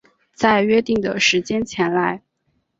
[0.33, 2.23] 在约定的时间前来